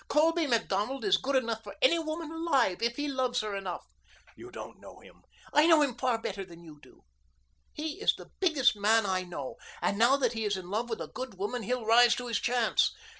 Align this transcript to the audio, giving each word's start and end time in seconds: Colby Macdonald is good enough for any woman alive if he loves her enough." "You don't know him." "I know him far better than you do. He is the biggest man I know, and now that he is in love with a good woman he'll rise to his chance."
Colby 0.07 0.47
Macdonald 0.47 1.05
is 1.05 1.17
good 1.17 1.35
enough 1.35 1.63
for 1.63 1.75
any 1.79 1.99
woman 1.99 2.31
alive 2.31 2.81
if 2.81 2.95
he 2.95 3.07
loves 3.07 3.41
her 3.41 3.55
enough." 3.55 3.85
"You 4.35 4.49
don't 4.49 4.79
know 4.79 4.99
him." 4.99 5.21
"I 5.53 5.67
know 5.67 5.83
him 5.83 5.95
far 5.95 6.17
better 6.19 6.43
than 6.43 6.63
you 6.63 6.79
do. 6.81 7.03
He 7.71 8.01
is 8.01 8.15
the 8.17 8.31
biggest 8.39 8.75
man 8.75 9.05
I 9.05 9.21
know, 9.21 9.57
and 9.79 9.99
now 9.99 10.17
that 10.17 10.33
he 10.33 10.43
is 10.43 10.57
in 10.57 10.71
love 10.71 10.89
with 10.89 11.01
a 11.01 11.11
good 11.13 11.35
woman 11.37 11.61
he'll 11.61 11.85
rise 11.85 12.15
to 12.15 12.25
his 12.25 12.39
chance." 12.39 12.91